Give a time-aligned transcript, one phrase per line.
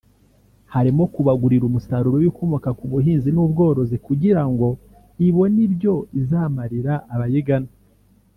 [0.73, 4.67] harimo kubagurira umusaruro w’ibikomoka ku buhinzi n’ubworozi kugira ngo
[5.27, 7.69] ibone ibyo izamarira abayigana